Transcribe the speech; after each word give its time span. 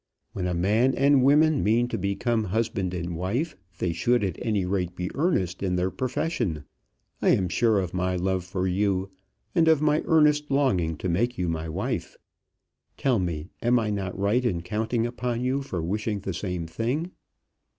When 0.33 0.47
a 0.47 0.55
man 0.55 0.95
and 0.95 1.21
woman 1.21 1.63
mean 1.63 1.87
to 1.89 1.97
become 1.99 2.45
husband 2.45 2.91
and 2.91 3.15
wife, 3.15 3.55
they 3.77 3.93
should 3.93 4.23
at 4.23 4.39
any 4.41 4.65
rate 4.65 4.95
be 4.95 5.11
earnest 5.13 5.61
in 5.61 5.75
their 5.75 5.91
profession. 5.91 6.63
I 7.21 7.29
am 7.35 7.47
sure 7.47 7.77
of 7.79 7.93
my 7.93 8.15
love 8.15 8.43
for 8.43 8.65
you, 8.65 9.11
and 9.53 9.67
of 9.67 9.79
my 9.79 10.01
earnest 10.05 10.49
longing 10.49 10.97
to 10.97 11.07
make 11.07 11.37
you 11.37 11.47
my 11.49 11.69
wife. 11.69 12.17
Tell 12.97 13.19
me; 13.19 13.49
am 13.61 13.77
I 13.77 13.91
not 13.91 14.17
right 14.17 14.43
in 14.43 14.61
counting 14.61 15.05
upon 15.05 15.41
you 15.41 15.61
for 15.61 15.83
wishing 15.83 16.21
the 16.21 16.33
same 16.33 16.65
thing? 16.65 17.11